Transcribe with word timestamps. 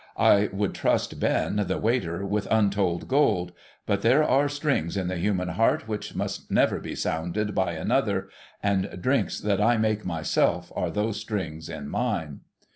I 0.17 0.49
would 0.51 0.73
trust 0.73 1.19
Ben, 1.19 1.57
the 1.67 1.77
waiter, 1.77 2.25
with 2.25 2.47
untold 2.49 3.07
gold; 3.07 3.51
but 3.85 4.01
there 4.01 4.23
are 4.23 4.49
strings 4.49 4.97
in 4.97 5.09
the 5.09 5.17
human 5.17 5.49
heart 5.49 5.87
which 5.87 6.15
must 6.15 6.49
never 6.49 6.79
be 6.79 6.95
sounded 6.95 7.53
by 7.53 7.73
another, 7.73 8.27
and 8.63 8.99
drinks 8.99 9.39
that 9.41 9.61
I 9.61 9.77
make 9.77 10.03
myself 10.03 10.71
are 10.75 10.89
those 10.89 11.19
strings 11.21 11.69
in 11.69 11.87
mine. 11.87 12.39